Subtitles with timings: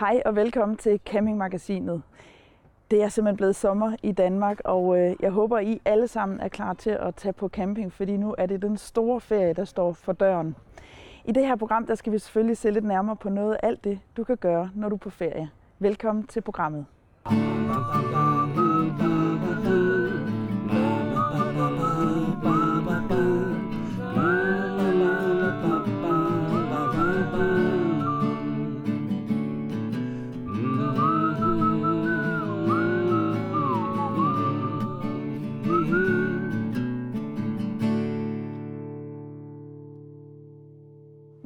[0.00, 2.02] Hej og velkommen til Campingmagasinet.
[2.90, 6.48] Det er simpelthen blevet sommer i Danmark, og øh, jeg håber, I alle sammen er
[6.48, 9.92] klar til at tage på camping, fordi nu er det den store ferie, der står
[9.92, 10.56] for døren.
[11.24, 13.84] I det her program, der skal vi selvfølgelig se lidt nærmere på noget af alt
[13.84, 15.50] det, du kan gøre, når du er på ferie.
[15.78, 16.86] Velkommen til programmet.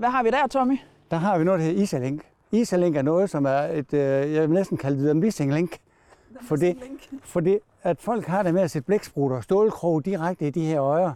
[0.04, 0.78] Hvad har vi der, Tommy?
[1.10, 2.22] Der har vi noget, der hedder Isalink.
[2.52, 5.78] Isalink er noget, som er et, øh, jeg vil næsten kalde det en missing link.
[6.40, 6.74] Fordi,
[7.22, 11.12] fordi at folk har det med at sætte blæksprutter, stålkrog direkte i de her øjer,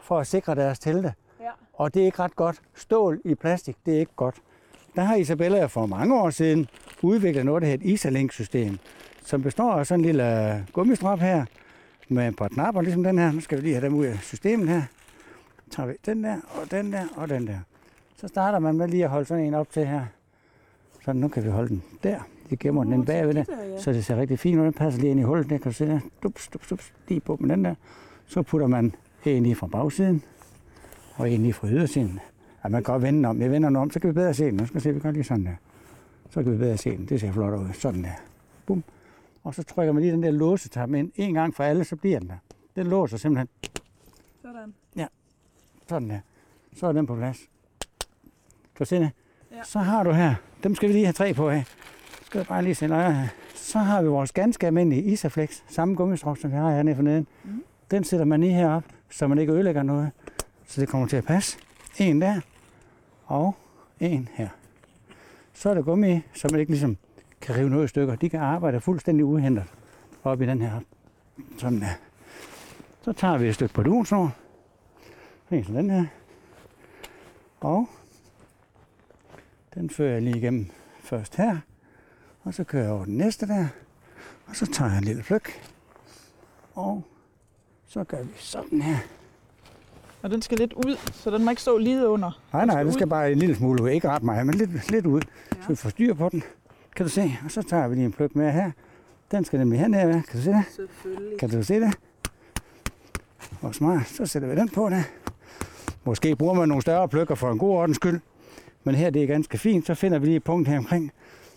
[0.00, 1.14] for at sikre deres telte.
[1.40, 1.50] Ja.
[1.74, 2.60] Og det er ikke ret godt.
[2.74, 4.36] Stål i plastik, det er ikke godt.
[4.96, 6.68] Der har Isabella for mange år siden
[7.02, 8.78] udviklet noget, der hedder et Isalink-system,
[9.24, 11.44] som består af sådan en lille øh, gummistrop her,
[12.08, 13.32] med et par knapper, ligesom den her.
[13.32, 14.82] Nu skal vi lige have dem ud af systemet her.
[15.56, 17.58] Så tager vi den der, og den der, og den der.
[18.22, 20.06] Så starter man med lige at holde sådan en op til her.
[21.04, 22.20] Så nu kan vi holde den der.
[22.50, 23.78] Vi gemmer den bagved der, ja.
[23.78, 24.64] så det ser rigtig fint ud.
[24.64, 26.00] Den passer lige ind i hullet der, kan du se der.
[26.22, 27.74] Dups, dups, dups, lige på med den der.
[28.26, 30.22] Så putter man en lige fra bagsiden,
[31.14, 32.20] og en lige fra ydersiden.
[32.64, 33.40] Ja, man kan godt vende den om.
[33.40, 34.54] Jeg vender den om, så kan vi bedre se den.
[34.54, 35.54] Nu skal vi se, vi gør lige sådan der.
[36.30, 37.06] Så kan vi bedre se den.
[37.06, 37.72] Det ser flot ud.
[37.72, 38.20] Sådan der.
[38.66, 38.84] Bum.
[39.44, 41.12] Og så trykker man lige den der låsetab ind.
[41.16, 42.36] En gang for alle, så bliver den der.
[42.76, 43.48] Den låser simpelthen
[44.42, 44.74] Sådan.
[45.88, 46.18] sådan der.
[46.76, 47.51] Så er den på plads.
[48.78, 49.10] Du se det?
[49.50, 49.62] Ja.
[49.64, 51.64] Så har du her, dem skal vi lige have tre på af.
[52.22, 53.26] Skal jeg bare lige se her.
[53.54, 57.26] Så har vi vores ganske almindelige Isaflex, samme gummistrop, som vi har hernede for neden.
[57.44, 57.64] Mhm.
[57.90, 60.10] Den sætter man lige herop, så man ikke ødelægger noget.
[60.66, 61.58] Så det kommer til at passe.
[61.98, 62.40] En der,
[63.26, 63.54] og
[64.00, 64.48] en her.
[65.54, 66.96] Så er der gummi, så man ikke ligesom
[67.40, 68.16] kan rive noget i stykker.
[68.16, 69.66] De kan arbejde fuldstændig uhindret
[70.24, 70.80] op i den her.
[71.58, 71.86] Sådan der.
[73.02, 74.34] Så tager vi et stykke bardonsnor.
[75.50, 76.04] En som den her.
[77.60, 77.88] Og
[79.74, 80.66] den fører jeg lige igennem
[81.00, 81.56] først her.
[82.42, 83.66] Og så kører jeg over den næste der.
[84.46, 85.62] Og så tager jeg en lille pløk.
[86.74, 87.02] Og
[87.86, 88.96] så gør vi sådan her.
[90.22, 92.40] Og den skal lidt ud, så den må ikke stå lige under.
[92.52, 93.10] Nej, nej, skal den skal ud.
[93.10, 93.88] bare en lille smule ud.
[93.88, 95.20] Ikke ret meget, men lidt, lidt ud.
[95.62, 96.42] Så vi får styr på den.
[96.96, 97.38] Kan du se?
[97.44, 98.70] Og så tager vi lige en pløk med her.
[99.30, 100.22] Den skal nemlig hernede.
[100.28, 100.64] Kan du se det?
[100.76, 101.38] Selvfølgelig.
[101.38, 101.98] Kan du se det?
[103.60, 104.08] Og smart.
[104.08, 105.02] Så sætter vi den på der.
[106.04, 108.20] Måske bruger man nogle større pløkker for en god ordens skyld.
[108.84, 109.86] Men her det er ganske fint.
[109.86, 111.12] Så finder vi lige et punkt her omkring.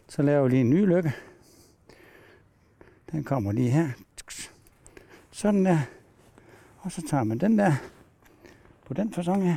[0.08, 1.14] Så laver vi lige en ny lykke.
[3.12, 3.88] Den kommer lige her.
[5.32, 5.80] Sådan der.
[6.80, 7.74] Og så tager man den der.
[8.86, 9.56] På den fasong her.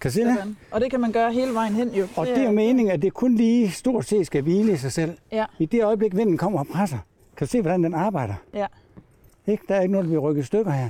[0.00, 0.56] Kan se det?
[0.70, 2.06] Og det kan man gøre hele vejen hen jo.
[2.16, 4.92] Og det er jo meningen, at det kun lige stort set skal hvile i sig
[4.92, 5.18] selv.
[5.32, 5.44] Ja.
[5.58, 6.98] I det øjeblik, vinden kommer og presser,
[7.36, 8.34] kan du se, hvordan den arbejder.
[8.54, 8.66] Ja.
[9.46, 9.64] Ikke?
[9.68, 10.88] Der er ikke noget, der bliver rykket stykker her.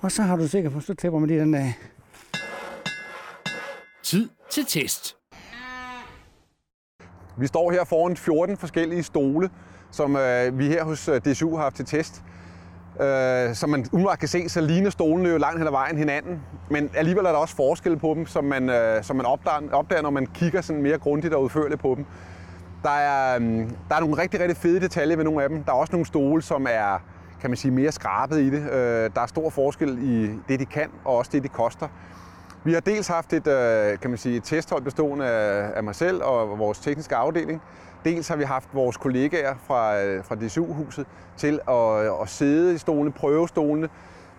[0.00, 1.74] Og så har du sikkert på, så tæpper man lige den af.
[4.12, 5.16] Tid til test.
[7.38, 9.50] Vi står her foran 14 forskellige stole,
[9.90, 12.22] som øh, vi her hos øh, DSU har haft til test.
[13.00, 16.42] Øh, som man umiddelbart kan se, så ligner stolene jo langt hen ad vejen hinanden.
[16.70, 20.02] Men alligevel er der også forskel på dem, som man, øh, som man opdager, opdager,
[20.02, 22.06] når man kigger sådan mere grundigt og udførligt på dem.
[22.82, 23.42] Der er, øh,
[23.88, 25.64] der er nogle rigtig, rigtig fede detaljer ved nogle af dem.
[25.64, 26.98] Der er også nogle stole, som er
[27.40, 28.62] kan man sige, mere skrabet i det.
[28.62, 31.88] Øh, der er stor forskel i det, de kan, og også det, de koster.
[32.64, 35.94] Vi har dels haft et, øh, kan man sige, et testhold bestående af, af mig
[35.94, 37.62] selv og vores tekniske afdeling.
[38.04, 41.06] Dels har vi haft vores kollegaer fra, øh, fra DSU-huset
[41.36, 43.88] til at, øh, at sidde i stolene, prøve stolene,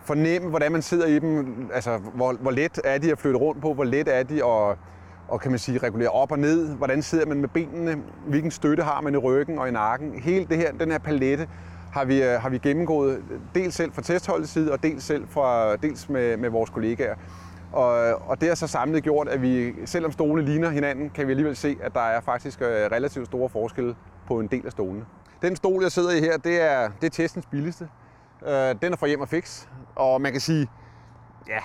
[0.05, 3.61] fornemme, hvordan man sidder i dem, altså hvor, hvor let er de at flytte rundt
[3.61, 4.77] på, hvor let er de at
[5.27, 7.97] og kan man sige, regulere op og ned, hvordan sidder man med benene,
[8.27, 10.19] hvilken støtte har man i ryggen og i nakken.
[10.19, 11.47] Hele det her, den her palette
[11.93, 13.21] har vi, har vi gennemgået,
[13.55, 17.15] dels selv fra testholdets side, og dels selv fra, dels med, med vores kollegaer.
[17.73, 17.93] Og,
[18.29, 21.55] og det har så samlet gjort, at vi, selvom stolene ligner hinanden, kan vi alligevel
[21.55, 23.95] se, at der er faktisk øh, relativt store forskelle
[24.27, 25.05] på en del af stolene.
[25.41, 27.89] Den stol, jeg sidder i her, det er, det er testens billigste.
[28.47, 29.65] Øh, den er fra Hjem og Fix,
[29.95, 30.67] og man kan sige,
[31.47, 31.59] ja,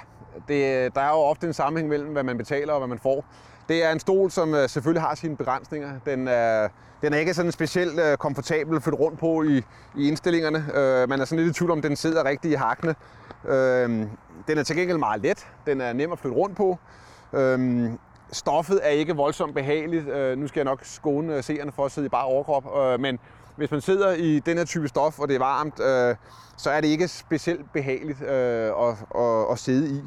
[0.49, 3.25] det, der er jo ofte en sammenhæng mellem, hvad man betaler og hvad man får.
[3.69, 5.91] Det er en stol, som øh, selvfølgelig har sine begrænsninger.
[6.07, 6.69] Den er,
[7.03, 9.63] den er ikke sådan specielt komfortabel at flytte rundt på i,
[9.97, 10.65] i indstillingerne.
[11.09, 12.95] Man er sådan lidt i tvivl om, den sidder rigtigt i hakkene.
[14.49, 15.47] Den er til gengæld meget let.
[15.67, 16.79] Den er nem at flytte rundt på.
[17.33, 17.99] Øhm,
[18.33, 20.09] stoffet er ikke voldsomt behageligt.
[20.09, 22.77] Øh, nu skal jeg nok skåne øh, seerne for at sidde i bare overkrop.
[22.79, 23.19] Øh, men
[23.57, 26.17] hvis man sidder i den her type stof, og det er varmt, øh,
[26.57, 30.03] så er det ikke specielt behageligt øh, at, at, at sidde i.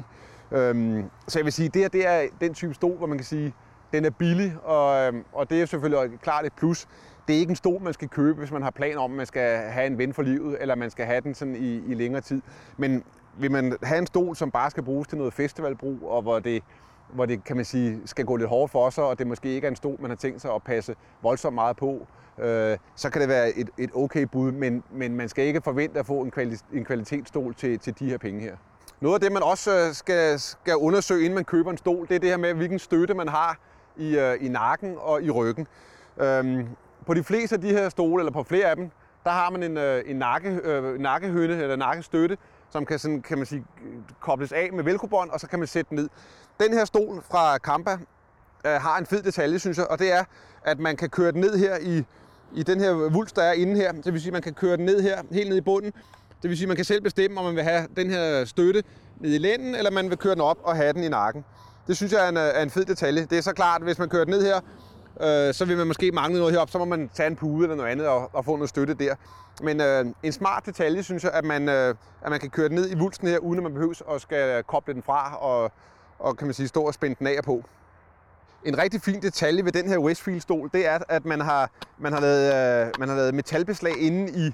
[0.54, 3.24] Øhm, så jeg vil sige, det her det er den type stol, hvor man kan
[3.24, 3.54] sige,
[3.92, 6.88] den er billig, og, øhm, og det er selvfølgelig klart et plus.
[7.28, 9.26] Det er ikke en stol, man skal købe, hvis man har planer om, at man
[9.26, 12.20] skal have en ven for livet, eller man skal have den sådan i, i længere
[12.20, 12.42] tid.
[12.76, 13.04] Men
[13.38, 16.62] vil man have en stol, som bare skal bruges til noget festivalbrug, og hvor det,
[17.12, 19.66] hvor det kan man sige, skal gå lidt hårdt for sig, og det måske ikke
[19.66, 22.06] er en stol, man har tænkt sig at passe voldsomt meget på,
[22.38, 25.98] øh, så kan det være et, et okay bud, men, men man skal ikke forvente
[25.98, 28.56] at få en, kvali, en kvalitetsstol til, til de her penge her.
[29.00, 32.14] Noget af det, man også øh, skal, skal undersøge, inden man køber en stol, det
[32.14, 33.58] er det her med, hvilken støtte man har
[33.96, 35.66] i, øh, i nakken og i ryggen.
[36.20, 36.68] Øhm,
[37.06, 38.90] på de fleste af de her stole, eller på flere af dem,
[39.24, 42.36] der har man en, øh, en nakke, øh, nakkehønde eller nakkestøtte,
[42.72, 43.64] som kan, sådan, kan man sige,
[44.20, 46.08] kobles af med velcrobånd, og så kan man sætte den ned.
[46.60, 47.98] Den her stol fra Kampa
[48.66, 50.24] øh, har en fed detalje, synes jeg, og det er,
[50.64, 52.04] at man kan køre den ned her i,
[52.54, 53.92] i den her vulst, der er inde her.
[53.92, 55.92] Det vil sige, at man kan køre den ned her, helt ned i bunden.
[56.42, 58.82] Det vil sige, at man kan selv bestemme, om man vil have den her støtte
[59.20, 61.44] ned i lænden, eller man vil køre den op og have den i nakken.
[61.86, 63.26] Det synes jeg er en, øh, er en fed detalje.
[63.30, 64.60] Det er så klart, at hvis man kører den ned her,
[65.22, 67.76] øh, så vil man måske mangle noget heroppe, så må man tage en pude eller
[67.76, 69.14] noget andet og, og få noget støtte der.
[69.62, 72.76] Men øh, en smart detalje, synes jeg, at man, øh, at man kan køre den
[72.76, 75.72] ned i vulsen her, uden at man behøver at skal koble den fra og,
[76.18, 77.64] og kan man sige, stå og spænde den af på.
[78.64, 82.20] En rigtig fin detalje ved den her Westfield-stol, det er, at man har, man har,
[82.20, 84.52] lavet, øh, man har lavet metalbeslag inde i,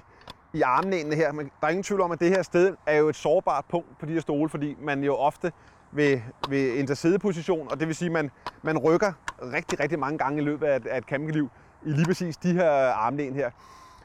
[0.57, 1.31] i armlænene her.
[1.31, 3.99] Men der er ingen tvivl om, at det her sted er jo et sårbart punkt
[3.99, 5.51] på de her stole, fordi man jo ofte
[5.91, 8.31] ved, ved intersædeposition, og det vil sige, at man,
[8.61, 11.49] man rykker rigtig, rigtig mange gange i løbet af et, af et campingliv
[11.85, 13.49] i lige præcis de her armlæn her.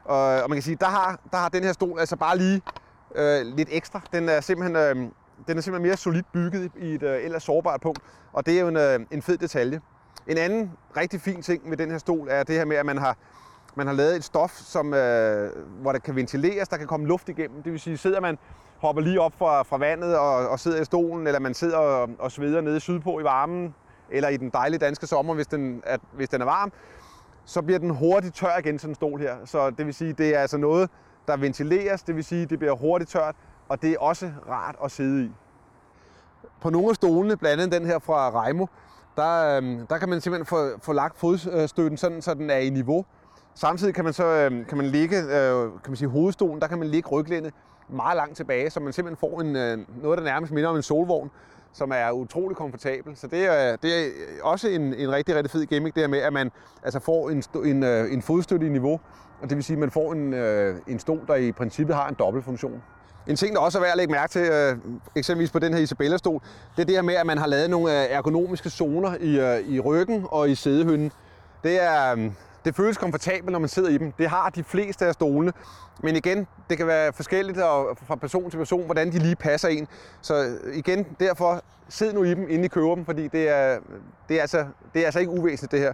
[0.05, 2.63] Og, og man kan sige, der har, der har den her stol altså bare lige
[3.15, 4.01] øh, lidt ekstra.
[4.13, 4.97] Den er simpelthen, øh,
[5.49, 8.01] den er simpelthen mere solidt bygget i et øh, ellers sårbart punkt,
[8.33, 9.81] og det er jo en, øh, en fed detalje.
[10.27, 12.99] En anden rigtig fin ting med den her stol er det her med, at man
[12.99, 13.17] har,
[13.77, 15.51] man har lavet et stof, som, øh,
[15.81, 17.63] hvor der kan ventileres, der kan komme luft igennem.
[17.63, 18.39] Det vil sige, sidder man
[18.79, 22.09] hopper lige op fra, fra vandet og, og sidder i stolen, eller man sidder og,
[22.19, 23.75] og sveder nede sydpå i varmen,
[24.11, 26.73] eller i den dejlige danske sommer, hvis den er, hvis den er varm,
[27.45, 29.37] så bliver den hurtigt tør igen, sådan en stol her.
[29.45, 30.91] Så det vil sige, det er altså noget,
[31.29, 33.35] der ventileres, det vil sige, det bliver hurtigt tørt,
[33.69, 35.31] og det er også rart at sidde i.
[36.61, 38.67] På nogle af stolene, blandt andet den her fra Reimo,
[39.17, 42.71] der, øhm, der kan man simpelthen få, få lagt fodstøtten sådan, så den er i
[42.71, 43.05] niveau.
[43.55, 46.79] Samtidig kan man så øh, kan man ligge, øh, kan man sige, hovedstolen, der kan
[46.79, 47.55] man ligge ryglændet
[47.89, 50.83] meget langt tilbage, så man simpelthen får en, øh, noget, der nærmest minder om en
[50.83, 51.31] solvogn,
[51.73, 53.17] som er utrolig komfortabel.
[53.17, 54.11] Så det er, det er
[54.43, 56.51] også en, en rigtig, rigtig fed gimmick, det her med, at man
[56.83, 59.01] altså får en, en, en fodstøtte i niveau,
[59.43, 60.35] og det vil sige, at man får en,
[60.87, 62.83] en stol, der i princippet har en dobbeltfunktion.
[63.27, 64.77] En ting, der også er værd at lægge mærke til, øh,
[65.17, 66.41] eksempelvis på den her Isabella-stol,
[66.77, 69.81] det er det her med, at man har lavet nogle ergonomiske zoner i, øh, i
[69.81, 71.13] ryggen og i sædehønnen.
[71.65, 72.31] Det, er,
[72.65, 74.13] det føles komfortabelt, når man sidder i dem.
[74.13, 75.53] Det har de fleste af stolene.
[76.03, 79.89] Men igen, det kan være forskelligt fra person til person, hvordan de lige passer en.
[80.21, 83.79] Så igen, derfor sid nu i dem, inden I køber dem, fordi det er,
[84.29, 85.93] det er, altså, det er altså ikke uvæsentligt det her.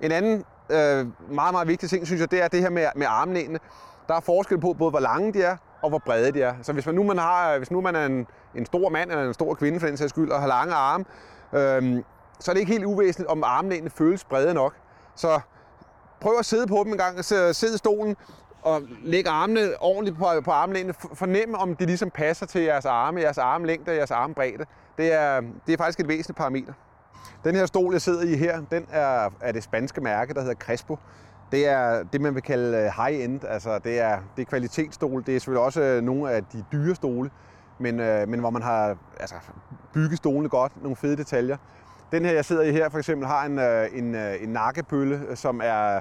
[0.00, 3.06] En anden øh, meget, meget vigtig ting, synes jeg, det er det her med, med
[3.08, 3.58] armlænene.
[4.08, 6.54] Der er forskel på både, hvor lange de er, og hvor brede de er.
[6.62, 9.24] Så hvis man nu, man har, hvis nu man er en, en stor mand eller
[9.24, 11.04] en stor kvinde for den sags skyld, og har lange arme,
[11.52, 12.02] øh,
[12.40, 14.74] så er det ikke helt uvæsentligt, om armlænene føles brede nok.
[15.14, 15.40] Så
[16.20, 18.16] prøv at sidde på dem en gang, sidde i stolen,
[18.62, 20.94] og lægge armene ordentligt på, på armlænene.
[21.14, 24.64] Fornem, om de ligesom passer til jeres arme, jeres armlængde og jeres armbredde.
[24.98, 26.72] Det er, det er faktisk et væsentligt parameter.
[27.44, 30.54] Den her stol, jeg sidder i her, den er, er det spanske mærke, der hedder
[30.54, 30.98] Crespo.
[31.52, 33.40] Det er det, man vil kalde øh, high-end.
[33.44, 35.24] Altså, det er, det er kvalitetsstol.
[35.26, 37.30] Det er selvfølgelig også øh, nogle af de dyre stole,
[37.78, 39.34] men, øh, men hvor man har altså,
[39.92, 41.56] bygget stolene godt, nogle fede detaljer.
[42.12, 45.20] Den her, jeg sidder i her, for eksempel, har en, øh, en, øh, en nakkepølle,
[45.28, 46.00] øh, som er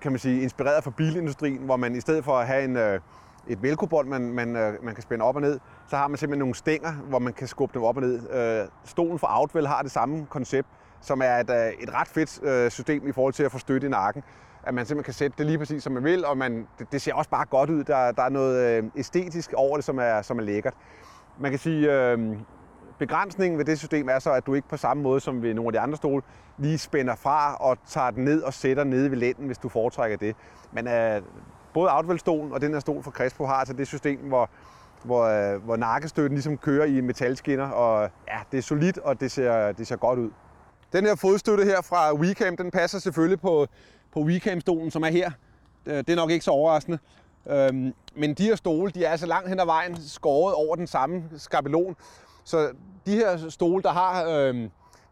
[0.00, 2.76] kan man sige, inspireret fra bilindustrien, hvor man i stedet for at have en,
[3.46, 6.54] et velcro man, man, man kan spænde op og ned, så har man simpelthen nogle
[6.54, 8.68] stænger, hvor man kan skubbe dem op og ned.
[8.84, 10.68] Stolen fra Outwell har det samme koncept,
[11.00, 14.22] som er et, et ret fedt system i forhold til at få støtte i nakken.
[14.62, 17.02] At man simpelthen kan sætte det lige præcis, som man vil, og man, det, det
[17.02, 17.84] ser også bare godt ud.
[17.84, 20.74] Der, der er noget æstetisk over det, som er, som er lækkert.
[21.38, 22.36] Man kan sige, øh,
[22.98, 25.68] Begrænsningen ved det system er så, at du ikke på samme måde som ved nogle
[25.68, 26.22] af de andre stole
[26.58, 30.16] lige spænder fra og tager den ned og sætter ned ved lænden, hvis du foretrækker
[30.16, 30.36] det.
[30.72, 31.22] Men øh,
[31.74, 34.50] både outwell og den her stol fra Crespo har altså det system, hvor,
[35.02, 39.30] hvor, øh, hvor nakkestøtten ligesom kører i metalskinner, og ja, det er solidt, og det
[39.30, 40.30] ser, det ser godt ud.
[40.92, 43.66] Den her fodstøtte her fra WeCam, den passer selvfølgelig på,
[44.12, 45.30] på WeCam-stolen, som er her.
[45.86, 46.98] Øh, det er nok ikke så overraskende.
[47.50, 50.86] Øhm, men de her stole, de er altså langt hen ad vejen skåret over den
[50.86, 51.96] samme skabelon,
[52.44, 52.72] så
[53.06, 54.54] de her stole, der har, øh,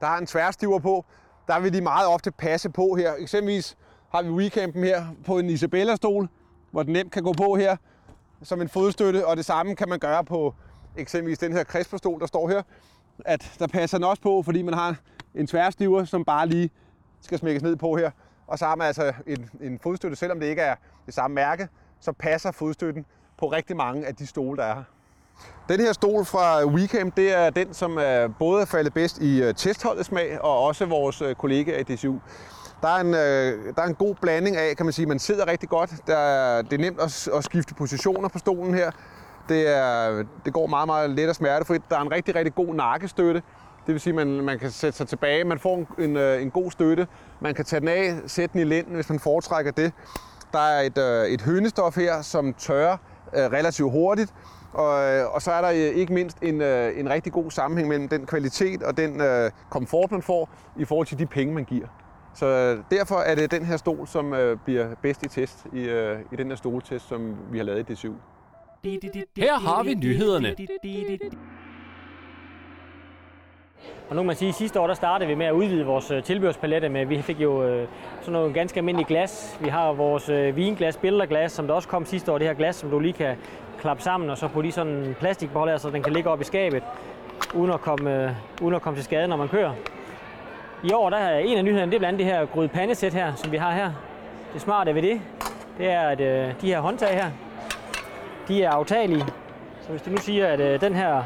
[0.00, 1.04] der har en tværstiver på,
[1.46, 3.12] der vil de meget ofte passe på her.
[3.18, 3.76] Eksempelvis
[4.12, 6.28] har vi weekenden her på en Isabella-stol,
[6.70, 7.76] hvor den nemt kan gå på her
[8.42, 10.54] som en fodstøtte, og det samme kan man gøre på
[10.96, 12.62] eksempelvis den her Crespo-stol, der står her,
[13.24, 14.96] at der passer den også på, fordi man har
[15.34, 16.70] en tværstiver, som bare lige
[17.20, 18.10] skal smækkes ned på her.
[18.46, 20.74] Og så har man altså en, en fodstøtte, selvom det ikke er
[21.06, 21.68] det samme mærke,
[22.00, 23.06] så passer fodstøtten
[23.38, 24.84] på rigtig mange af de stole, der er her.
[25.68, 29.42] Den her stol fra Weekend, det er den, som er både er faldet bedst i
[29.42, 32.18] øh, testholdets smag, og også vores kollegaer kollega i DCU.
[32.82, 35.46] Der er, en, øh, der er en god blanding af, kan man sige, man sidder
[35.46, 35.90] rigtig godt.
[36.06, 38.90] Der er, det er nemt at, at skifte positioner på stolen her.
[39.48, 41.82] Det, er, det går meget, meget let og smertefrit.
[41.90, 43.42] Der er en rigtig, rigtig god nakkestøtte.
[43.86, 45.44] Det vil sige, at man, man kan sætte sig tilbage.
[45.44, 47.06] Man får en, en, en god støtte.
[47.40, 49.92] Man kan tage den af, sætte den i lænden, hvis man foretrækker det.
[50.52, 52.96] Der er et, et hønestof her, som tørrer
[53.34, 54.32] relativt hurtigt.
[54.72, 57.88] Og, øh, og så er der øh, ikke mindst en, øh, en rigtig god sammenhæng
[57.88, 61.64] mellem den kvalitet og den øh, komfort, man får i forhold til de penge, man
[61.64, 61.86] giver.
[62.34, 66.18] Så derfor er det den her stol, som øh, bliver bedst i test i, øh,
[66.32, 68.08] i den her stoltest, som vi har lavet i D7.
[69.36, 70.54] Her har vi nyhederne.
[74.08, 76.10] Og nu kan man sige, at sidste år der startede vi med at udvide vores
[76.10, 77.86] øh, tilbehørspalette med, vi fik jo øh,
[78.20, 79.58] sådan noget ganske almindeligt glas.
[79.60, 82.76] Vi har vores øh, vinglas, billederglas, som der også kom sidste år, det her glas,
[82.76, 83.36] som du lige kan
[83.80, 86.44] klappe sammen, og så putte i sådan en plastikbeholder, så den kan ligge op i
[86.44, 86.82] skabet,
[87.54, 88.30] uden at komme, øh,
[88.62, 89.72] uden at komme til skade, når man kører.
[90.84, 93.14] I år der er en af nyhederne, det er blandt andet det her gryde pandesæt
[93.14, 93.92] her, som vi har her.
[94.52, 95.20] Det smarte ved det,
[95.78, 97.30] det er, at øh, de her håndtag her,
[98.48, 99.24] de er aftagelige.
[99.80, 101.22] Så hvis du nu siger, at øh, den her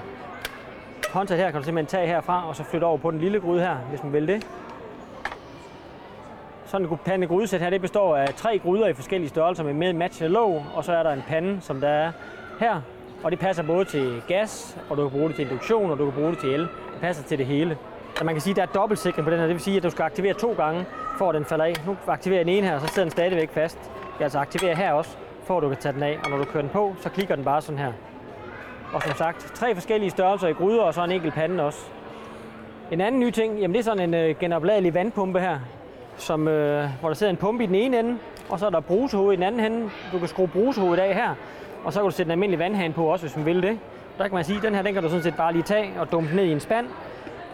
[1.16, 3.60] håndtag her kan du simpelthen tage herfra, og så flytte over på den lille gryde
[3.60, 4.46] her, hvis man vil det.
[6.66, 9.92] Sådan en pande grydesæt her, det består af tre gryder i forskellige størrelser med med
[9.92, 12.12] matchende låg, og så er der en pande, som der er
[12.60, 12.80] her.
[13.24, 16.04] Og det passer både til gas, og du kan bruge det til induktion, og du
[16.04, 16.60] kan bruge det til el.
[16.60, 17.78] Det passer til det hele.
[18.16, 19.46] Så man kan sige, at der er dobbeltsikring på den her.
[19.46, 20.84] Det vil sige, at du skal aktivere to gange,
[21.18, 21.74] for at den falder af.
[21.86, 23.78] Nu aktiverer den ene her, og så sidder den stadigvæk fast.
[24.18, 26.18] Jeg altså aktiverer her også, for at du kan tage den af.
[26.24, 27.92] Og når du kører den på, så klikker den bare sådan her.
[28.92, 31.78] Og som sagt, tre forskellige størrelser i gryder, og så en enkelt pande også.
[32.90, 35.58] En anden ny ting, jamen det er sådan en øh, genopladelig vandpumpe her,
[36.16, 38.80] som, øh, hvor der sidder en pumpe i den ene ende, og så er der
[38.80, 39.90] brusehoved i den anden ende.
[40.12, 41.34] Du kan skrue brusehovedet af her,
[41.84, 43.78] og så kan du sætte en almindelig vandhane på også, hvis man vil det.
[44.18, 45.92] Der kan man sige, at den her den kan du sådan set bare lige tage
[46.00, 46.86] og dumpe ned i en spand,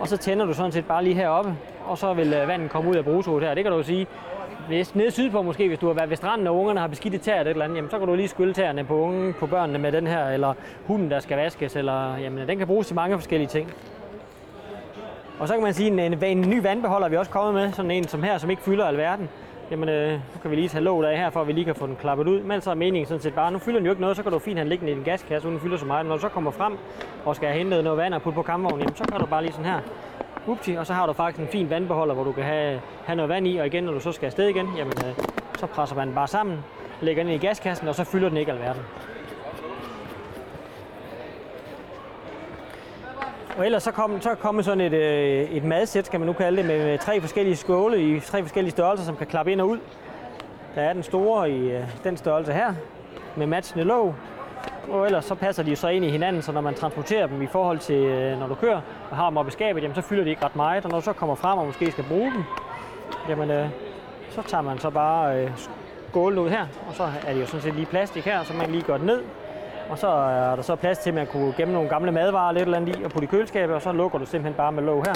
[0.01, 1.55] og så tænder du sådan set bare lige heroppe,
[1.87, 3.55] og så vil øh, vandet komme ud af brusehovedet her.
[3.55, 4.07] Det kan du sige,
[4.69, 7.35] hvis nede sydpå måske, hvis du har været ved stranden, og ungerne har beskidte tæer
[7.35, 9.79] eller et eller andet, jamen, så kan du lige skylle tæerne på, unge, på børnene
[9.79, 10.55] med den her, eller
[10.87, 13.73] hunden, der skal vaskes, eller jamen, den kan bruges til mange forskellige ting.
[15.39, 17.73] Og så kan man sige, en, en, en ny vandbeholder er vi også kommet med,
[17.73, 19.29] sådan en som her, som ikke fylder alverden.
[19.71, 21.75] Jamen, øh, nu kan vi lige tage låget af her, for at vi lige kan
[21.75, 22.41] få den klappet ud.
[22.43, 24.33] Men så er meningen sådan set bare, nu fylder den jo ikke noget, så kan
[24.33, 26.07] du fint have den liggende i din gaskasse, uden den fylder så meget.
[26.07, 26.79] Når du så kommer frem
[27.25, 29.43] og skal have hentet noget vand og putte på kampvognen, jamen, så kan du bare
[29.43, 29.81] lige sådan her.
[30.47, 33.29] Upti, og så har du faktisk en fin vandbeholder, hvor du kan have, have noget
[33.29, 35.25] vand i, og igen, når du så skal afsted igen, jamen, øh,
[35.59, 36.59] så presser man den bare sammen,
[37.01, 38.83] lægger den i gaskassen, og så fylder den ikke alverden.
[43.59, 46.57] Og ellers så kom, så kom sådan et, øh, et madsæt, skal man nu kalde
[46.57, 49.79] det, med tre forskellige skåle i tre forskellige størrelser, som kan klappe ind og ud.
[50.75, 52.75] Der er den store i øh, den størrelse her,
[53.37, 54.15] med matchende låg.
[54.89, 57.43] Og ellers så passer de jo så ind i hinanden, så når man transporterer dem
[57.43, 60.01] i forhold til, øh, når du kører og har dem oppe i skabet, jamen så
[60.03, 60.85] fylder de ikke ret meget.
[60.85, 62.45] Og når du så kommer frem og måske skal bruge dem,
[63.29, 63.69] jamen øh,
[64.31, 65.51] så tager man så bare øh,
[66.09, 68.71] skålen ud her, og så er det jo sådan set lige plastik her, så man
[68.71, 69.23] lige gør det ned,
[69.91, 72.63] og så er der så plads til, at man kunne gemme nogle gamle madvarer lidt
[72.63, 75.05] eller andet i og putte i køleskabet, og så lukker du simpelthen bare med låg
[75.05, 75.15] her.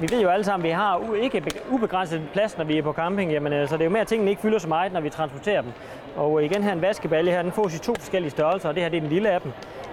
[0.00, 2.92] Vi ved jo alle sammen, at vi har ikke ubegrænset plads, når vi er på
[2.92, 5.00] camping, jamen, øh, så det er jo mere, at tingene ikke fylder så meget, når
[5.00, 5.72] vi transporterer dem.
[6.16, 8.82] Og øh, igen her en vaskebalje her, den fås i to forskellige størrelser, og det
[8.82, 9.52] her det er den lille af dem.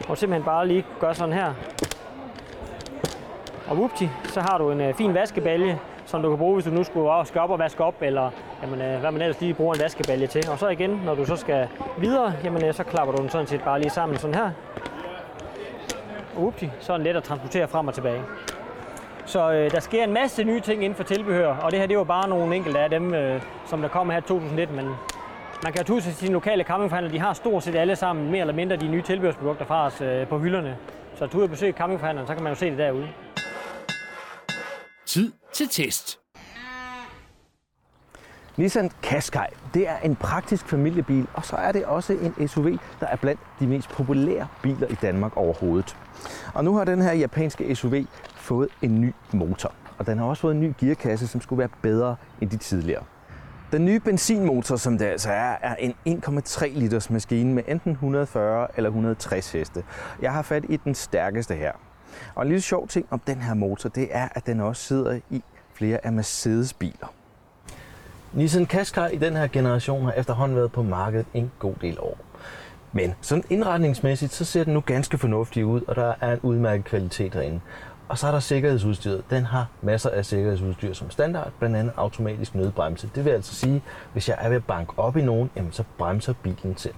[0.09, 1.53] Og simpelthen bare lige gør sådan her.
[3.67, 6.71] Og whoopty, så har du en øh, fin vaskebalje, som du kan bruge, hvis du
[6.71, 8.29] nu skulle skal op og vaske op, eller
[8.63, 10.49] jamen, hvad man ellers lige bruger en vaskebalje til.
[10.49, 11.67] Og så igen, når du så skal
[11.97, 14.51] videre, jamen, så klapper du den sådan set bare lige sammen sådan her.
[16.37, 18.21] Upti, så er den let at transportere frem og tilbage.
[19.31, 21.97] Så øh, der sker en masse nye ting inden for tilbehør, og det her det
[21.97, 24.85] var bare nogle enkelte af dem, øh, som der kommer her i 2019, men
[25.63, 28.53] man kan jo til sine lokale campingforhandlere, de har stort set alle sammen mere eller
[28.53, 30.77] mindre de nye tilbehørsprodukter fra os øh, på hylderne.
[31.15, 33.07] Så du og besøg campingforhandleren, så kan man jo se det derude.
[35.05, 36.20] Tid til test.
[38.61, 43.07] Nissan Qashqai, det er en praktisk familiebil, og så er det også en SUV, der
[43.07, 45.97] er blandt de mest populære biler i Danmark overhovedet.
[46.53, 47.93] Og nu har den her japanske SUV
[48.35, 51.69] fået en ny motor, og den har også fået en ny gearkasse, som skulle være
[51.81, 53.03] bedre end de tidligere.
[53.71, 55.93] Den nye benzinmotor, som det altså er, er en
[56.25, 59.83] 1,3 liters maskine med enten 140 eller 160 heste.
[60.21, 61.71] Jeg har fat i den stærkeste her.
[62.35, 65.19] Og en lille sjov ting om den her motor, det er, at den også sidder
[65.29, 67.20] i flere af Mercedes biler.
[68.33, 72.17] Nissan Qashqai i den her generation har efterhånden været på markedet en god del år.
[72.91, 76.85] Men sådan indretningsmæssigt, så ser den nu ganske fornuftig ud, og der er en udmærket
[76.85, 77.59] kvalitet derinde.
[78.09, 79.23] Og så er der sikkerhedsudstyret.
[79.29, 83.09] Den har masser af sikkerhedsudstyr som standard, blandt andet automatisk nødbremse.
[83.15, 83.83] Det vil altså sige,
[84.13, 86.95] hvis jeg er ved at banke op i nogen, jamen så bremser bilen selv.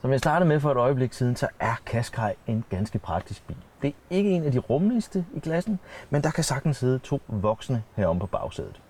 [0.00, 3.56] Som jeg startede med for et øjeblik siden, så er Qashqai en ganske praktisk bil.
[3.82, 5.78] Det er ikke en af de rummeligste i klassen,
[6.10, 8.80] men der kan sagtens sidde to voksne heromme på bagsædet.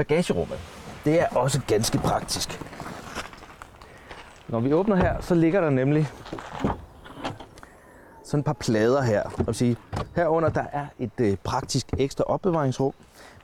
[0.00, 0.58] Bagagerummet,
[1.04, 2.60] det er også ganske praktisk.
[4.48, 6.08] Når vi åbner her, så ligger der nemlig
[8.24, 9.22] sådan et par plader her.
[9.38, 9.76] Jeg vil sige,
[10.16, 12.92] herunder der er et øh, praktisk ekstra opbevaringsrum.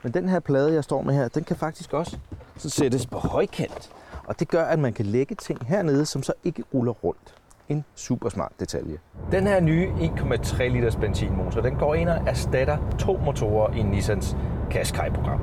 [0.03, 2.17] Men den her plade, jeg står med her, den kan faktisk også
[2.57, 3.91] så sættes på højkant.
[4.27, 7.35] Og det gør, at man kan lægge ting hernede, som så ikke ruller rundt.
[7.69, 8.97] En super smart detalje.
[9.31, 14.37] Den her nye 1,3 liters benzinmotor, den går ind og erstatter to motorer i Nissans
[14.71, 15.41] Qashqai-program.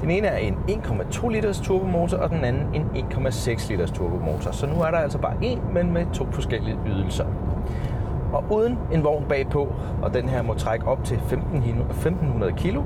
[0.00, 4.50] Den ene er en 1,2 liters turbomotor, og den anden en 1,6 liters turbomotor.
[4.50, 7.26] Så nu er der altså bare en, men med to forskellige ydelser.
[8.32, 9.68] Og uden en vogn bagpå,
[10.02, 12.82] og den her må trække op til 1500 kilo,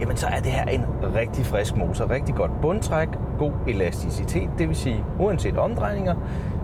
[0.00, 0.84] jamen så er det her en
[1.14, 2.10] rigtig frisk motor.
[2.10, 3.08] Rigtig godt bundtræk,
[3.38, 6.14] god elasticitet, det vil sige, uanset omdrejninger,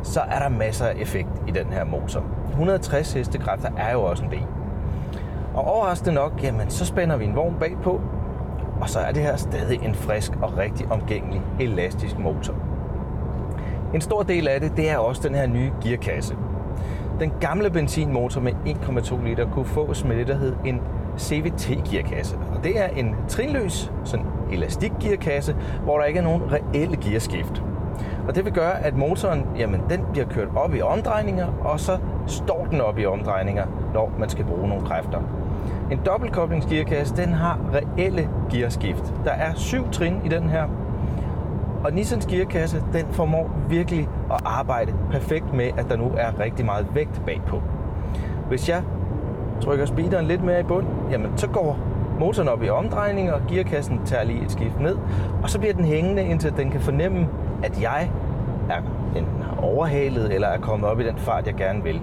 [0.02, 2.25] så er der masser af effekt i den her motor.
[2.49, 4.47] 160 hestekræfter er jo også en del.
[5.54, 8.00] Og overraskende nok, jamen så spænder vi en vogn bagpå,
[8.80, 12.54] og så er det her stadig en frisk og rigtig omgængelig elastisk motor.
[13.95, 16.37] En stor del af det, det er også den her nye gearkasse.
[17.21, 20.80] Den gamle benzinmotor med 1,2 liter kunne fås med det, der hed en
[21.19, 22.37] CVT-gearkasse.
[22.54, 27.62] Og det er en trinløs, sådan elastik-gearkasse, hvor der ikke er nogen reelle gearskift.
[28.31, 31.99] Og det vil gøre, at motoren jamen, den bliver kørt op i omdrejninger, og så
[32.27, 35.21] står den op i omdrejninger, når man skal bruge nogle kræfter.
[35.91, 39.15] En dobbeltkoblingsgearkasse, den har reelle gearskift.
[39.25, 40.65] Der er syv trin i den her,
[41.85, 46.65] og Nissans gearkasse, den formår virkelig at arbejde perfekt med, at der nu er rigtig
[46.65, 47.63] meget vægt bagpå.
[48.49, 48.83] Hvis jeg
[49.61, 51.79] trykker speederen lidt mere i bund, jamen så går
[52.21, 54.97] motoren op i omdrejninger, og gearkassen tager lige et skift ned,
[55.43, 57.29] og så bliver den hængende, indtil den kan fornemme,
[57.62, 58.11] at jeg
[58.71, 58.83] er
[59.17, 62.02] enten har overhalet, eller er kommet op i den fart, jeg gerne vil.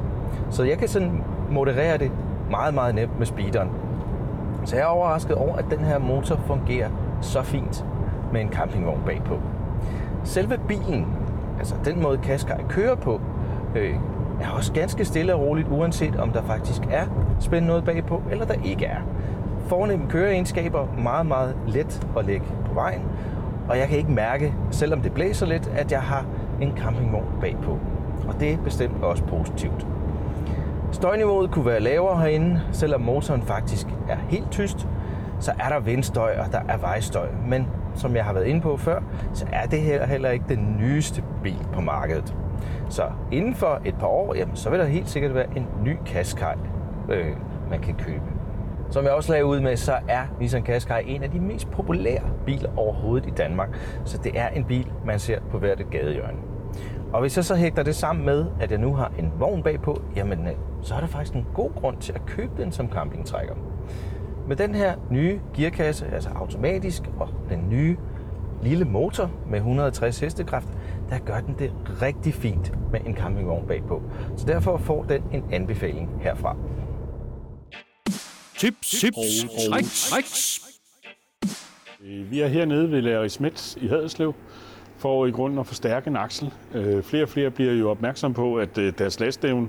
[0.50, 2.12] Så jeg kan sådan moderere det
[2.52, 3.70] meget, meget nemt med speederen.
[4.66, 6.90] Så jeg er overrasket over, at den her motor fungerer
[7.22, 7.86] så fint
[8.34, 9.40] med en campingvogn bagpå.
[10.24, 11.08] Selve bilen,
[11.60, 13.22] altså den måde Qashqai kører på,
[13.76, 13.96] øh,
[14.42, 17.06] er også ganske stille og roligt, uanset om der faktisk er
[17.40, 19.00] spændt noget bagpå, eller der ikke er.
[19.68, 23.02] Fornemme køreegenskaber, meget, meget let at lægge på vejen,
[23.70, 26.26] og jeg kan ikke mærke, selvom det blæser lidt, at jeg har
[26.62, 27.80] en campingvogn bagpå.
[28.28, 29.88] Og det er bestemt også positivt.
[30.92, 34.88] Støjniveauet kunne være lavere herinde, selvom motoren faktisk er helt tyst,
[35.40, 37.28] så er der vindstøj og der er vejstøj.
[37.48, 39.00] Men som jeg har været inde på før,
[39.34, 42.36] så er det her heller ikke den nyeste bil på markedet.
[42.90, 45.98] Så inden for et par år, jamen, så vil der helt sikkert være en ny
[46.06, 46.56] Qashqai,
[47.10, 47.36] øh,
[47.70, 48.37] man kan købe.
[48.90, 52.24] Som jeg også lagde ud med, så er Nissan Qashqai en af de mest populære
[52.46, 53.70] biler overhovedet i Danmark.
[54.06, 56.38] Så det er en bil, man ser på hvert et gadehjørne.
[57.14, 60.02] Og hvis jeg så hægter det sammen med, at jeg nu har en vogn bagpå,
[60.16, 63.56] jamen øh, så er der faktisk en god grund til at købe den som campingtrækker.
[64.48, 67.98] Med den her nye gearkasse, altså automatisk, og den nye
[68.62, 70.68] lille motor med 160 hestekraft,
[71.10, 74.02] der gør den det rigtig fint med en campingvogn bagpå.
[74.36, 76.56] Så derfor får den en anbefaling herfra.
[78.58, 80.62] Tips, tips, tricks, tricks.
[82.06, 84.36] Øh, Vi er hernede ved Larry Smith i Haderslev
[84.98, 86.54] for i grunden at forstærke en aksel.
[86.76, 89.68] Øh, Flere og flere bliver jo opmærksom på, at øh, deres lastevne,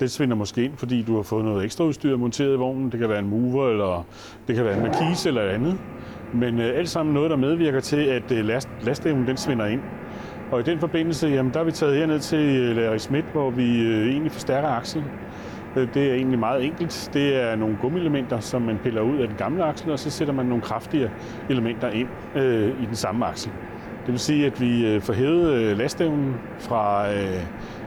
[0.00, 2.92] det svinder måske ind, fordi du har fået noget ekstra udstyr monteret i vognen.
[2.92, 4.06] Det kan være en mover, eller
[4.48, 5.78] det kan være en markise eller andet.
[6.34, 9.80] Men øh, alt sammen noget, der medvirker til, at øh, last, lastevnen den svinder ind.
[10.52, 13.80] Og i den forbindelse, jamen, der er vi taget herned til Larry Smith, hvor vi
[13.80, 15.04] øh, egentlig forstærker akslen.
[15.76, 17.10] Øh, det er egentlig meget enkelt.
[17.12, 20.34] Det er nogle gummielementer, som man piller ud af den gamle aksel, og så sætter
[20.34, 21.10] man nogle kraftigere
[21.50, 23.52] elementer ind øh, i den samme aksel.
[24.06, 27.42] Det vil sige, at vi øh, får hævet øh, lastevnen fra øh,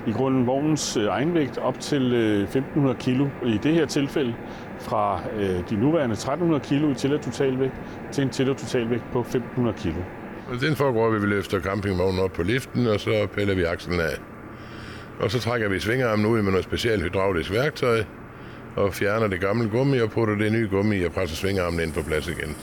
[0.07, 4.35] i grunden vognens egenvægt op til øh, 1500 kilo i det her tilfælde,
[4.79, 7.73] fra øh, de nuværende 1300 kilo i tilladt totalvægt
[8.11, 10.01] til en tilladt totalvægt på 1500 kilo.
[10.47, 13.99] Og den foregår, at vi løfter campingvognen op på liften, og så piller vi akslen
[13.99, 14.38] af.
[15.19, 18.03] Og så trækker vi svingarmen ud med noget specielt hydraulisk værktøj,
[18.75, 21.93] og fjerner det gamle gummi og putter det nye gummi i og presser svingarmen ind
[21.93, 22.57] på plads igen.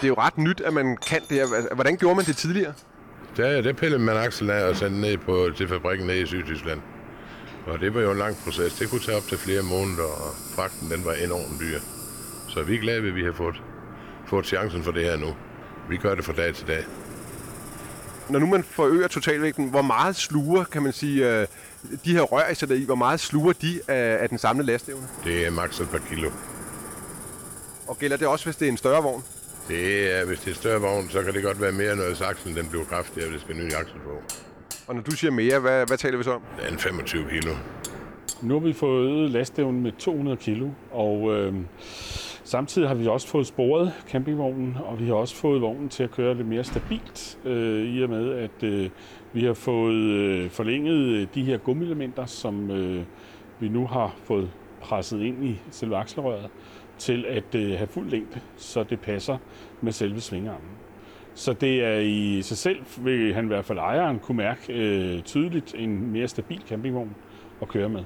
[0.00, 1.74] Det er jo ret nyt, at man kan det her.
[1.74, 2.72] Hvordan gjorde man det tidligere?
[3.36, 6.26] Der, der pillede man akslen af og sendte den ned på, til fabrikken nede i
[6.26, 6.80] Sydtyskland.
[7.66, 8.72] Og det var jo en lang proces.
[8.72, 11.78] Det kunne tage op til flere måneder, og fragten den var enormt dyr.
[12.48, 13.62] Så vi er glade ved, at vi har fået,
[14.26, 15.36] fået chancen for det her nu.
[15.88, 16.84] Vi gør det fra dag til dag.
[18.28, 21.46] Når nu man forøger totalvægten, hvor meget sluger, kan man sige, øh,
[22.04, 25.08] de her rør, I sætter i, hvor meget sluger de af, af den samlede lastevne?
[25.24, 26.30] Det er maks et par kilo.
[27.88, 29.22] Og gælder det også, hvis det er en større vogn?
[29.68, 32.56] Det er, hvis det er større vogn, så kan det godt være mere, når aksen
[32.56, 34.22] den bliver kraftigere, hvis det skal ny aksel på.
[34.86, 36.42] Og når du siger mere, hvad, hvad taler vi så om?
[36.56, 37.54] Det er en 25 kilo.
[38.42, 41.54] Nu har vi fået øget lastevnen med 200 kilo, og øh,
[42.44, 46.10] samtidig har vi også fået sporet campingvognen, og vi har også fået vognen til at
[46.10, 48.90] køre lidt mere stabilt, øh, i og med at øh,
[49.32, 53.04] vi har fået øh, forlænget øh, de her gummilementer, som øh,
[53.60, 56.48] vi nu har fået presset ind i selve akselrøret,
[56.98, 59.38] til at øh, have fuld længde, så det passer
[59.80, 60.70] med selve svingarmen.
[61.34, 65.22] Så det er i sig selv, vil han i hvert fald ejeren kunne mærke øh,
[65.22, 67.14] tydeligt en mere stabil campingvogn
[67.62, 68.04] at køre med.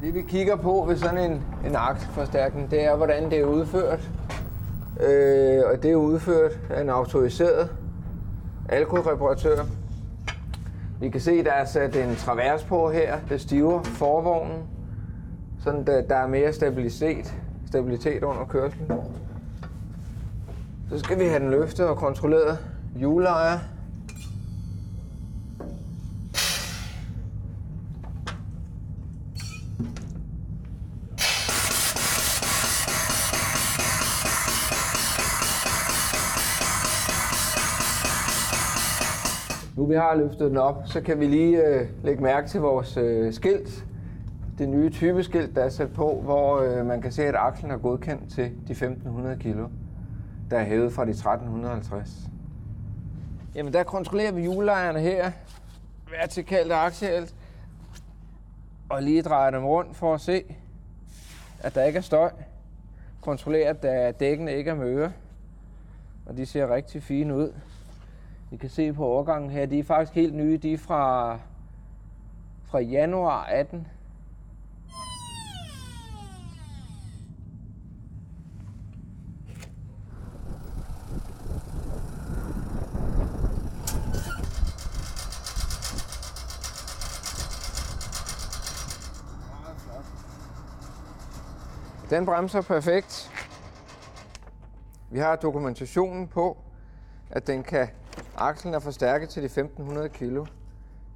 [0.00, 4.10] Det vi kigger på ved sådan en, en akselforstærkning, det er, hvordan det er udført.
[5.00, 7.70] Øh, og det er udført af en autoriseret
[8.68, 9.64] alkoreparatør.
[11.00, 14.62] Vi kan se, at der er sat en travers på her, der stiver forvognen,
[15.64, 17.34] sådan der, der er mere stabilitet,
[17.66, 18.92] stabilitet under kørslen.
[20.90, 22.58] Så skal vi have den løftet og kontrolleret
[22.96, 23.58] hjulejer.
[39.88, 43.32] Vi har løftet den op, så kan vi lige øh, lægge mærke til vores øh,
[43.32, 43.84] skilt.
[44.58, 47.76] Det nye typeskilt, der er sat på, hvor øh, man kan se, at akslen er
[47.76, 49.68] godkendt til de 1500 kilo,
[50.50, 52.10] der er hævet fra de 1350.
[53.54, 55.30] Jamen, der kontrollerer vi hjullejerne her,
[56.20, 57.34] vertikalt og aksielt,
[58.88, 60.44] og lige drejer dem rundt for at se,
[61.60, 62.30] at der ikke er støj.
[63.20, 65.12] Kontrollerer, at dækkene ikke er møre,
[66.26, 67.52] og de ser rigtig fine ud.
[68.52, 70.56] I kan se på overgangen her, de er faktisk helt nye.
[70.56, 71.38] De er fra,
[72.64, 73.86] fra januar 18.
[92.10, 93.30] Den bremser perfekt.
[95.10, 96.56] Vi har dokumentationen på,
[97.30, 97.88] at den kan
[98.38, 100.46] Akslen er forstærket til de 1500 kilo.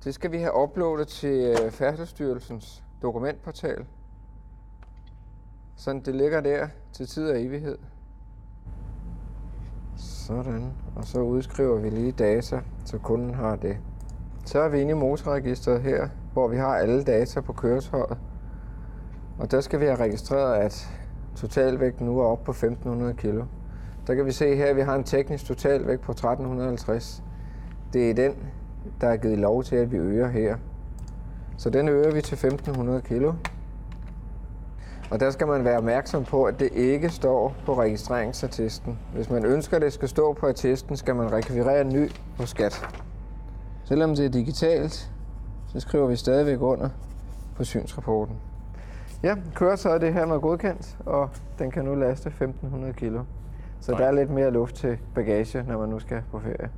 [0.05, 3.87] Det skal vi have uploadet til øh, Færdselsstyrelsens dokumentportal.
[5.77, 7.79] Sådan det ligger der til tid og evighed.
[9.97, 10.73] Sådan.
[10.97, 13.77] Og så udskriver vi lige data, så kunden har det.
[14.45, 18.19] Så er vi inde i motorregistret her, hvor vi har alle data på køretøjet.
[19.39, 20.89] Og der skal vi have registreret, at
[21.37, 23.45] totalvægten nu er oppe på 1500 kilo.
[24.11, 27.23] Der kan vi se her, at vi har en teknisk totalvægt på 1350.
[27.93, 28.37] Det er den,
[29.01, 30.57] der er givet lov til, at vi øger her.
[31.57, 33.33] Så den øger vi til 1500 kilo.
[35.11, 38.99] Og der skal man være opmærksom på, at det ikke står på registreringsattesten.
[39.15, 42.47] Hvis man ønsker, at det skal stå på attesten, skal man rekvirere en ny på
[42.47, 43.01] skat.
[43.85, 45.13] Selvom det er digitalt,
[45.67, 46.89] så skriver vi stadigvæk under
[47.57, 48.37] på synsrapporten.
[49.23, 53.23] Ja, køretøjet det her med godkendt, og den kan nu laste 1500 kilo.
[53.81, 54.01] Så Nej.
[54.01, 56.71] der er lidt mere luft til bagage, når man nu skal på ferie.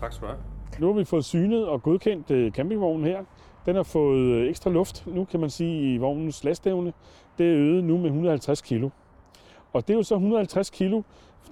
[0.00, 0.42] Tak skal du have.
[0.78, 3.24] Nu har vi fået synet og godkendt øh, campingvognen her.
[3.66, 6.92] Den har fået øh, ekstra luft, nu kan man sige, i vognens lastevne.
[7.38, 8.90] Det er øget nu med 150 kilo.
[9.72, 11.02] Og det er jo så 150 kilo,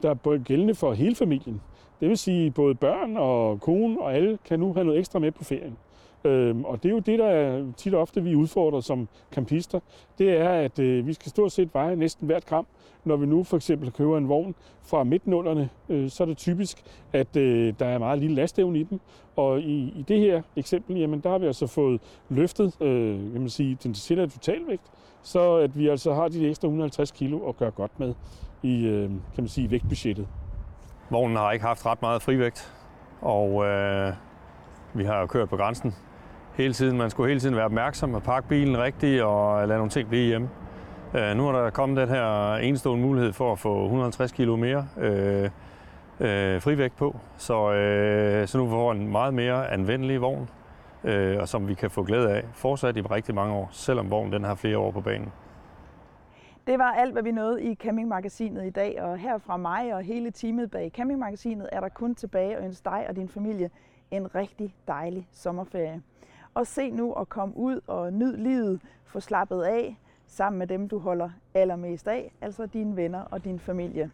[0.03, 1.61] der er gældende for hele familien.
[2.01, 5.33] Det vil sige, både børn og kone og alle kan nu have noget ekstra med
[5.33, 5.77] på ferien.
[6.25, 9.81] Øhm, og det er jo det, der er tit og ofte vi udfordrer som campister.
[10.19, 12.67] Det er, at øh, vi skal stort set veje næsten hvert gram.
[13.05, 16.83] Når vi nu for eksempel køber en vogn fra midtnullerne, øh, så er det typisk,
[17.13, 19.01] at øh, der er meget lille lastevne i dem.
[19.37, 23.41] Og i, i det her eksempel, jamen, der har vi altså fået løftet øh, kan
[23.41, 24.83] man sige, den tilladte totalvægt,
[25.23, 28.15] så at vi altså har de ekstra 150 kilo at gøre godt med
[28.63, 30.29] i øh, kan man sige, vægtbudgettet.
[31.11, 32.75] Vognen har ikke haft ret meget frivægt,
[33.21, 34.13] og øh,
[34.95, 35.95] vi har jo kørt på grænsen
[36.59, 36.99] hele tiden.
[36.99, 40.27] Man skulle hele tiden være opmærksom og pakke bilen rigtigt og lade nogle ting blive
[40.27, 40.49] hjemme.
[41.15, 44.89] Øh, nu er der kommet den her enestående mulighed for at få 150 kg mere
[44.99, 45.51] øh,
[46.21, 50.49] øh, frivægt på, så, øh, så nu får vi en meget mere anvendelig vogn,
[51.05, 54.33] øh, og som vi kan få glæde af fortsat i rigtig mange år, selvom vognen
[54.33, 55.33] den har flere år på banen.
[56.67, 60.03] Det var alt, hvad vi nåede i Campingmagasinet i dag, og her fra mig og
[60.03, 63.71] hele teamet bag Campingmagasinet er der kun tilbage at ønske dig og din familie
[64.11, 66.03] en rigtig dejlig sommerferie.
[66.55, 70.89] Og se nu at komme ud og nyd livet, få slappet af sammen med dem,
[70.89, 74.11] du holder allermest af, altså dine venner og din familie.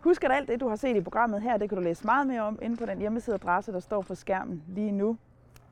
[0.00, 2.26] Husk, at alt det, du har set i programmet her, det kan du læse meget
[2.26, 5.16] mere om inde på den hjemmesideadresse, der står på skærmen lige nu.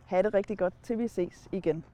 [0.07, 1.85] Ha' det rigtig godt, til vi ses igen.